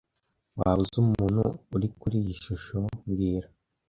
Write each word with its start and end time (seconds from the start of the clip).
Waba 0.57 0.79
uzi 0.83 0.95
umuntu 1.03 1.41
uri 1.75 1.87
kuri 1.99 2.15
iyi 2.21 2.33
shusho 2.43 2.75
mbwira 3.07 3.47